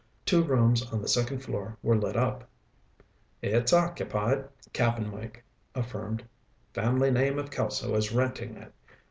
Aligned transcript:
Two 0.25 0.41
rooms 0.43 0.81
on 0.91 0.99
the 0.99 1.07
second 1.07 1.43
floor 1.43 1.77
were 1.83 1.95
lit 1.95 2.17
up. 2.17 2.49
"It's 3.43 3.71
occupied," 3.71 4.45
Cap'n 4.73 5.11
Mike 5.11 5.43
affirmed. 5.75 6.23
"Family 6.73 7.11
name 7.11 7.37
of 7.37 7.51
Kelso 7.51 7.93
is 7.93 8.11
renting 8.11 8.57
it. 8.57 8.73